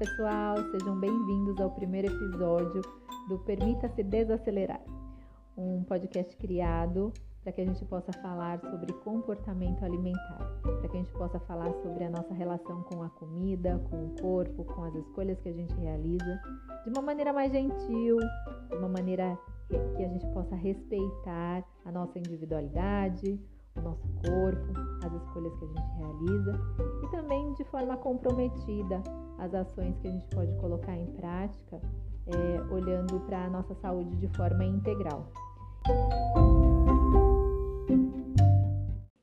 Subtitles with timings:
[0.00, 2.80] pessoal, sejam bem-vindos ao primeiro episódio
[3.28, 4.80] do Permita-se Desacelerar,
[5.58, 7.12] um podcast criado
[7.42, 11.70] para que a gente possa falar sobre comportamento alimentar, para que a gente possa falar
[11.82, 15.52] sobre a nossa relação com a comida, com o corpo, com as escolhas que a
[15.52, 16.40] gente realiza,
[16.82, 18.16] de uma maneira mais gentil,
[18.70, 23.38] de uma maneira que a gente possa respeitar a nossa individualidade,
[23.76, 26.60] o nosso corpo, as escolhas que a gente realiza
[27.04, 29.02] e também de forma comprometida
[29.38, 31.80] as ações que a gente pode colocar em prática,
[32.26, 35.30] é, olhando para a nossa saúde de forma integral.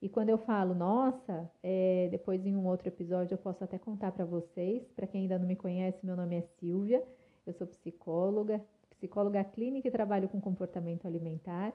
[0.00, 4.12] E quando eu falo nossa, é, depois em um outro episódio eu posso até contar
[4.12, 4.88] para vocês.
[4.92, 7.02] Para quem ainda não me conhece, meu nome é Silvia,
[7.44, 11.74] eu sou psicóloga, psicóloga clínica e trabalho com comportamento alimentar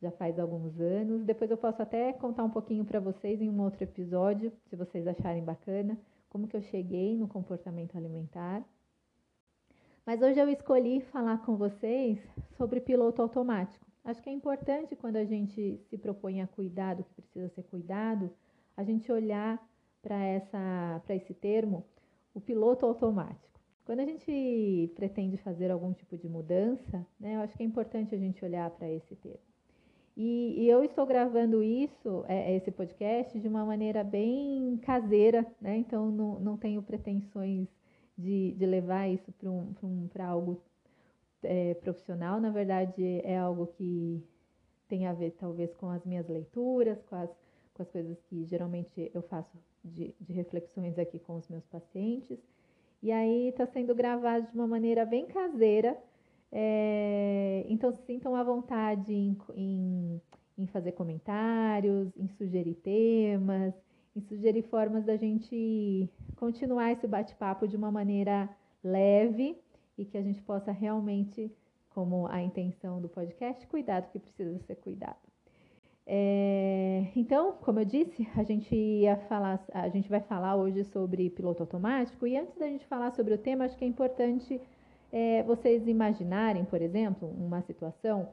[0.00, 1.24] já faz alguns anos.
[1.24, 5.06] Depois eu posso até contar um pouquinho para vocês em um outro episódio, se vocês
[5.06, 8.64] acharem bacana, como que eu cheguei no comportamento alimentar.
[10.04, 12.18] Mas hoje eu escolhi falar com vocês
[12.56, 13.86] sobre piloto automático.
[14.04, 17.62] Acho que é importante quando a gente se propõe a cuidar do que precisa ser
[17.62, 18.30] cuidado,
[18.76, 19.58] a gente olhar
[20.02, 21.86] para essa para esse termo,
[22.34, 23.58] o piloto automático.
[23.86, 28.14] Quando a gente pretende fazer algum tipo de mudança, né, eu acho que é importante
[28.14, 29.53] a gente olhar para esse termo.
[30.16, 35.44] E, e, eu estou gravando isso, é, é, esse podcast, de uma maneira bem caseira,
[35.60, 35.76] né?
[35.76, 37.68] Então não, não tenho pretensões
[38.16, 40.62] de, de levar isso para um, um, algo
[41.42, 42.40] é, profissional.
[42.40, 44.22] Na verdade, é algo que
[44.88, 47.30] tem a ver talvez com as minhas leituras, com as,
[47.74, 52.38] com as coisas que geralmente eu faço de, de reflexões aqui com os meus pacientes.
[53.02, 55.98] E aí está sendo gravado de uma maneira bem caseira
[56.56, 60.22] é, então, se sintam à vontade em, em,
[60.56, 63.74] em, fazer comentários, em sugerir temas,
[64.14, 68.48] em sugerir formas da gente continuar esse bate-papo de uma maneira
[68.84, 69.58] leve
[69.98, 71.50] e que a gente possa realmente,
[71.90, 75.18] como a intenção do podcast, cuidar do que precisa ser cuidado.
[76.06, 81.30] É, então, como eu disse, a gente ia falar, a gente vai falar hoje sobre
[81.30, 84.60] piloto automático e antes da gente falar sobre o tema, acho que é importante
[85.16, 88.30] é, vocês imaginarem, por exemplo, uma situação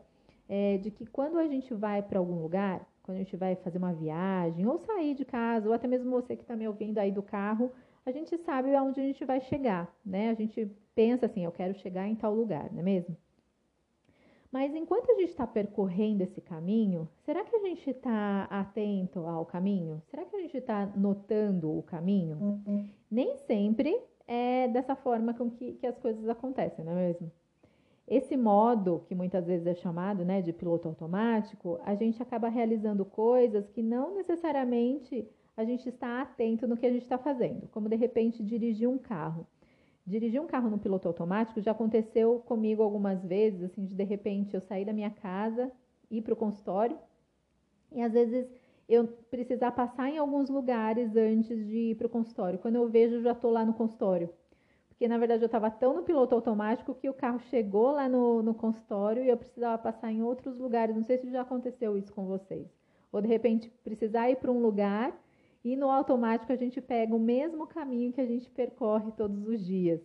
[0.49, 3.77] é, de que quando a gente vai para algum lugar, quando a gente vai fazer
[3.77, 7.11] uma viagem, ou sair de casa, ou até mesmo você que está me ouvindo aí
[7.11, 7.71] do carro,
[8.03, 10.31] a gente sabe aonde a gente vai chegar, né?
[10.31, 13.15] A gente pensa assim, eu quero chegar em tal lugar, não é mesmo?
[14.51, 19.45] Mas enquanto a gente está percorrendo esse caminho, será que a gente está atento ao
[19.45, 20.01] caminho?
[20.07, 22.37] Será que a gente está notando o caminho?
[22.41, 22.89] Uhum.
[23.09, 24.01] Nem sempre
[24.33, 27.29] é dessa forma com que, que as coisas acontecem, não é mesmo?
[28.07, 33.03] Esse modo, que muitas vezes é chamado né, de piloto automático, a gente acaba realizando
[33.03, 37.89] coisas que não necessariamente a gente está atento no que a gente está fazendo, como
[37.89, 39.45] de repente dirigir um carro.
[40.07, 44.55] Dirigir um carro no piloto automático já aconteceu comigo algumas vezes, assim, de de repente
[44.55, 45.69] eu sair da minha casa,
[46.09, 46.97] ir para o consultório,
[47.91, 48.47] e às vezes
[48.91, 52.59] eu precisar passar em alguns lugares antes de ir para o consultório.
[52.59, 54.29] Quando eu vejo, já estou lá no consultório.
[54.89, 58.43] Porque, na verdade, eu estava tão no piloto automático que o carro chegou lá no,
[58.43, 60.95] no consultório e eu precisava passar em outros lugares.
[60.95, 62.67] Não sei se já aconteceu isso com vocês.
[63.11, 65.17] Ou, de repente, precisar ir para um lugar
[65.63, 69.63] e no automático a gente pega o mesmo caminho que a gente percorre todos os
[69.65, 70.01] dias.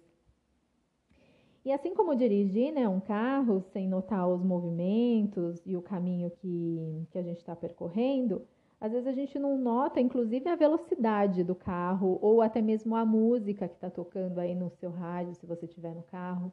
[1.64, 7.06] E assim como dirigir né, um carro sem notar os movimentos e o caminho que,
[7.10, 8.46] que a gente está percorrendo,
[8.80, 13.04] às vezes a gente não nota, inclusive, a velocidade do carro ou até mesmo a
[13.04, 16.52] música que está tocando aí no seu rádio, se você estiver no carro.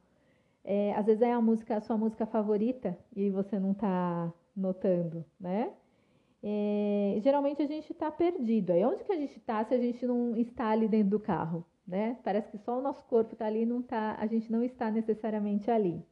[0.64, 5.26] É, às vezes é a música, a sua música favorita e você não está notando,
[5.40, 5.74] né?
[6.42, 8.72] É, geralmente a gente está perdido.
[8.72, 11.66] Aí onde que a gente está se a gente não está ali dentro do carro,
[11.86, 12.18] né?
[12.24, 15.70] Parece que só o nosso corpo está ali, não tá, a gente não está necessariamente
[15.70, 16.06] ali.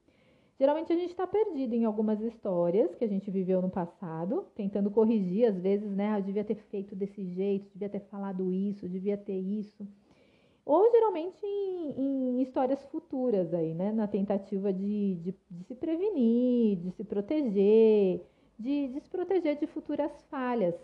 [0.62, 4.92] Geralmente a gente está perdido em algumas histórias que a gente viveu no passado, tentando
[4.92, 6.16] corrigir, às vezes, né?
[6.16, 9.88] Eu devia ter feito desse jeito, devia ter falado isso, devia ter isso.
[10.64, 13.92] Ou geralmente em, em histórias futuras aí, né?
[13.92, 18.22] Na tentativa de, de, de, se prevenir, de se proteger,
[18.60, 20.76] de, de se proteger de futuras falhas,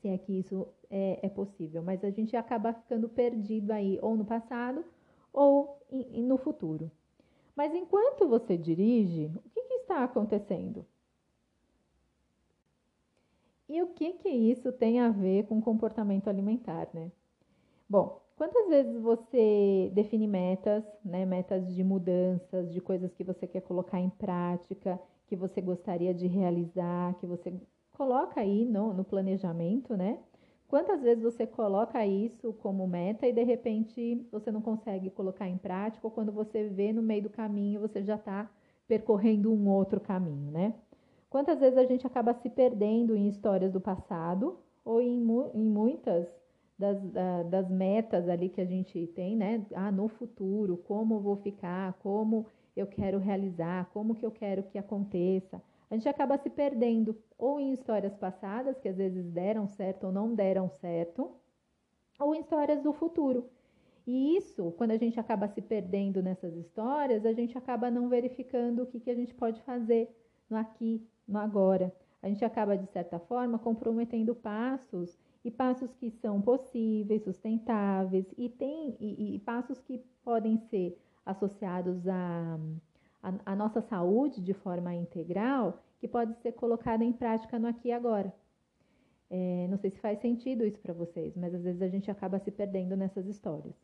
[0.00, 1.80] se é que isso é, é possível.
[1.80, 4.84] Mas a gente acaba ficando perdido aí, ou no passado,
[5.32, 6.90] ou em, no futuro.
[7.56, 10.84] Mas enquanto você dirige, o que, que está acontecendo?
[13.68, 17.10] E o que, que isso tem a ver com comportamento alimentar, né?
[17.88, 21.24] Bom, quantas vezes você define metas, né?
[21.24, 26.26] Metas de mudanças, de coisas que você quer colocar em prática, que você gostaria de
[26.26, 27.54] realizar, que você
[27.92, 30.18] coloca aí no, no planejamento, né?
[30.74, 35.56] Quantas vezes você coloca isso como meta e de repente você não consegue colocar em
[35.56, 38.50] prática, ou quando você vê no meio do caminho você já está
[38.88, 40.74] percorrendo um outro caminho, né?
[41.30, 45.24] Quantas vezes a gente acaba se perdendo em histórias do passado ou em,
[45.54, 46.26] em muitas
[46.76, 46.98] das,
[47.48, 49.64] das metas ali que a gente tem, né?
[49.76, 54.64] Ah, no futuro, como eu vou ficar, como eu quero realizar, como que eu quero
[54.64, 55.62] que aconteça.
[55.90, 60.12] A gente acaba se perdendo ou em histórias passadas, que às vezes deram certo ou
[60.12, 61.30] não deram certo,
[62.18, 63.48] ou em histórias do futuro.
[64.06, 68.82] E isso, quando a gente acaba se perdendo nessas histórias, a gente acaba não verificando
[68.82, 70.14] o que, que a gente pode fazer
[70.48, 71.94] no aqui, no agora.
[72.22, 78.48] A gente acaba, de certa forma, comprometendo passos e passos que são possíveis, sustentáveis e,
[78.48, 82.58] tem, e, e passos que podem ser associados a,
[83.44, 87.92] a, nossa saúde de forma integral, que pode ser colocada em prática no aqui e
[87.92, 88.34] agora.
[89.30, 92.38] É, não sei se faz sentido isso para vocês, mas às vezes a gente acaba
[92.38, 93.74] se perdendo nessas histórias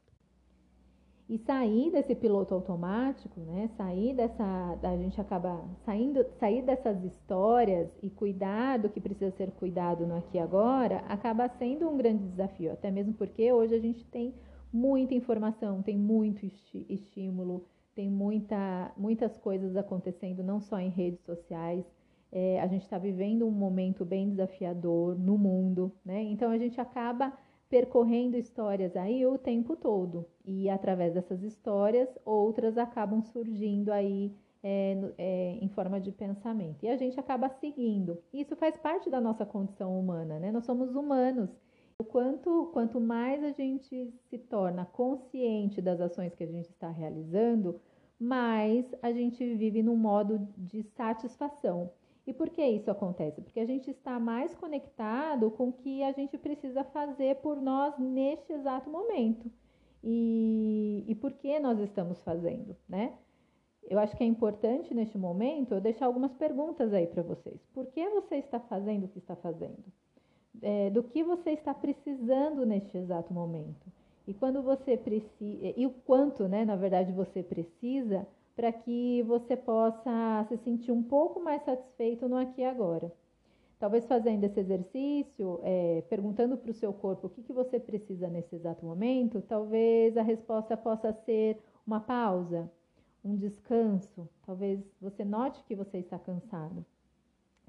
[1.31, 3.71] e sair desse piloto automático, né?
[3.77, 4.45] Sair dessa,
[4.83, 10.17] a gente acaba saindo, sair dessas histórias e cuidar do que precisa ser cuidado no
[10.17, 14.35] aqui e agora, acaba sendo um grande desafio, até mesmo porque hoje a gente tem
[14.73, 16.45] muita informação, tem muito
[16.89, 17.65] estímulo,
[17.95, 21.85] tem muita, muitas coisas acontecendo, não só em redes sociais.
[22.33, 26.23] É, a gente está vivendo um momento bem desafiador no mundo, né?
[26.23, 27.33] Então a gente acaba
[27.69, 30.27] percorrendo histórias aí o tempo todo.
[30.45, 36.85] E através dessas histórias, outras acabam surgindo aí é, é, em forma de pensamento.
[36.85, 38.19] E a gente acaba seguindo.
[38.33, 40.51] Isso faz parte da nossa condição humana, né?
[40.53, 41.51] Nós somos humanos.
[42.05, 47.81] Quanto, quanto mais a gente se torna consciente das ações que a gente está realizando,
[48.19, 51.91] mais a gente vive num modo de satisfação.
[52.27, 53.41] E por que isso acontece?
[53.41, 57.99] Porque a gente está mais conectado com o que a gente precisa fazer por nós
[57.99, 59.51] neste exato momento.
[60.05, 63.15] E, e por que nós estamos fazendo, né?
[63.83, 67.61] Eu acho que é importante neste momento eu deixar algumas perguntas aí para vocês.
[67.73, 69.83] Por que você está fazendo o que está fazendo?
[70.63, 73.87] É, do que você está precisando neste exato momento?
[74.27, 79.57] E quando você precisa, e o quanto, né, na verdade, você precisa para que você
[79.57, 83.11] possa se sentir um pouco mais satisfeito no aqui e agora.
[83.79, 88.29] Talvez fazendo esse exercício, é, perguntando para o seu corpo o que, que você precisa
[88.29, 92.71] nesse exato momento, talvez a resposta possa ser uma pausa,
[93.25, 94.29] um descanso.
[94.45, 96.85] Talvez você note que você está cansado.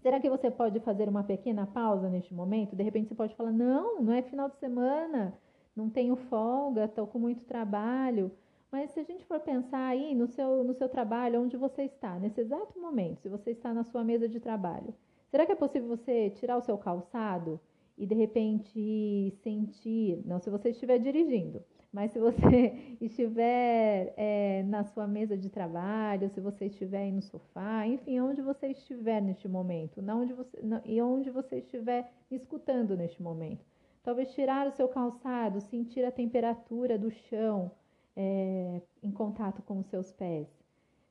[0.02, 2.76] Será que você pode fazer uma pequena pausa neste momento?
[2.76, 5.38] De repente você pode falar: não, não é final de semana,
[5.76, 8.32] não tenho folga, estou com muito trabalho.
[8.72, 12.18] Mas se a gente for pensar aí no seu, no seu trabalho, onde você está,
[12.18, 14.94] nesse exato momento, se você está na sua mesa de trabalho,
[15.30, 17.60] será que é possível você tirar o seu calçado
[17.98, 21.62] e de repente sentir, não se você estiver dirigindo,
[21.92, 27.22] mas se você estiver é, na sua mesa de trabalho, se você estiver aí no
[27.22, 32.96] sofá, enfim, onde você estiver neste momento, na onde você, e onde você estiver escutando
[32.96, 33.66] neste momento.
[34.04, 37.72] Talvez tirar o seu calçado, sentir a temperatura do chão,
[38.16, 40.48] é, em contato com os seus pés.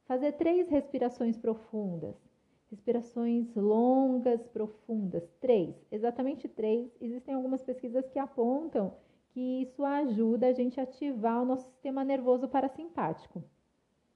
[0.06, 2.16] Fazer três respirações profundas.
[2.70, 5.28] Respirações longas, profundas.
[5.40, 6.90] Três, exatamente três.
[7.00, 8.92] Existem algumas pesquisas que apontam
[9.32, 13.42] que isso ajuda a gente a ativar o nosso sistema nervoso parasimpático.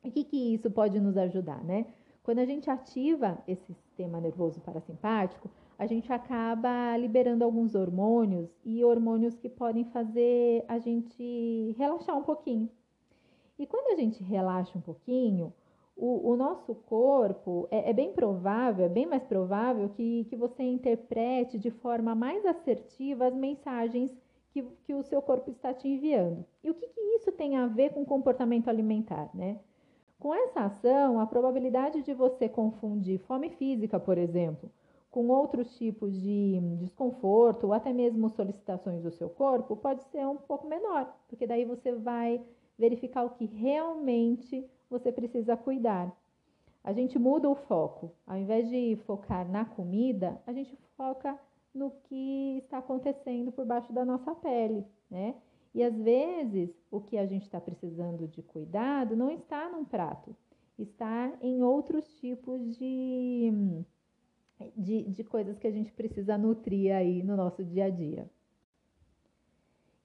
[0.02, 1.86] O que, que isso pode nos ajudar, né?
[2.22, 8.84] Quando a gente ativa esse sistema nervoso parasimpático, a gente acaba liberando alguns hormônios e
[8.84, 12.70] hormônios que podem fazer a gente relaxar um pouquinho.
[13.58, 15.52] E quando a gente relaxa um pouquinho,
[15.96, 20.62] o, o nosso corpo é, é, bem provável, é bem mais provável que, que você
[20.62, 24.14] interprete de forma mais assertiva as mensagens
[24.54, 26.44] que, que o seu corpo está te enviando.
[26.62, 29.58] E o que, que isso tem a ver com comportamento alimentar, né?
[30.16, 34.70] Com essa ação, a probabilidade de você confundir fome física, por exemplo,
[35.10, 40.36] com outros tipos de desconforto ou até mesmo solicitações do seu corpo pode ser um
[40.36, 42.40] pouco menor, porque daí você vai
[42.78, 46.16] verificar o que realmente você precisa cuidar.
[46.82, 48.12] A gente muda o foco.
[48.24, 51.36] Ao invés de focar na comida, a gente foca
[51.74, 55.34] no que está acontecendo por baixo da nossa pele, né?
[55.74, 60.36] E às vezes o que a gente está precisando de cuidado não está num prato,
[60.78, 63.84] está em outros tipos de
[64.76, 68.30] de, de coisas que a gente precisa nutrir aí no nosso dia a dia.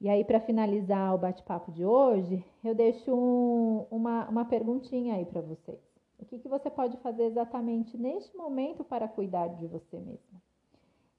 [0.00, 5.26] E aí, para finalizar o bate-papo de hoje, eu deixo um, uma, uma perguntinha aí
[5.26, 5.78] para vocês.
[6.18, 10.40] O que, que você pode fazer exatamente neste momento para cuidar de você mesmo?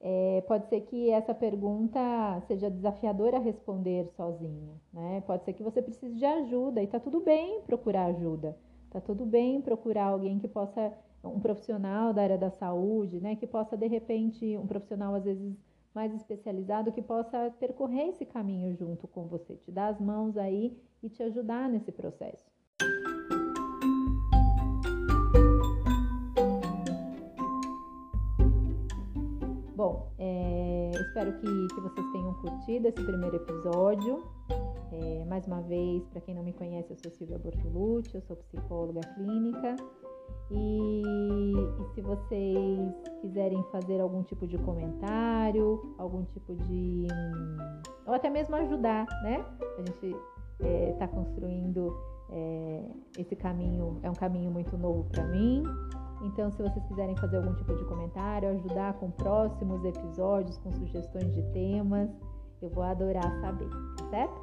[0.04, 2.00] É, pode ser que essa pergunta
[2.48, 5.22] seja desafiadora a responder sozinho, né?
[5.28, 8.58] Pode ser que você precise de ajuda e tá tudo bem procurar ajuda.
[8.90, 10.92] Tá tudo bem procurar alguém que possa,
[11.24, 13.36] um profissional da área da saúde, né?
[13.36, 15.56] Que possa, de repente, um profissional às vezes
[15.94, 20.82] mais especializado que possa percorrer esse caminho junto com você, te dar as mãos aí
[21.04, 22.50] e te ajudar nesse processo.
[29.82, 34.24] Bom, é, espero que, que vocês tenham curtido esse primeiro episódio.
[34.92, 38.36] É, mais uma vez, para quem não me conhece, eu sou Silvia Bortolucci, eu sou
[38.36, 39.76] psicóloga clínica.
[40.52, 47.08] E, e, se vocês quiserem fazer algum tipo de comentário, algum tipo de.
[48.06, 49.44] ou até mesmo ajudar, né?
[49.80, 50.16] A gente
[50.60, 51.92] está é, construindo
[52.30, 52.86] é,
[53.18, 55.64] esse caminho, é um caminho muito novo para mim.
[56.24, 61.34] Então, se vocês quiserem fazer algum tipo de comentário, ajudar com próximos episódios, com sugestões
[61.34, 62.10] de temas,
[62.62, 64.41] eu vou adorar saber, tá certo?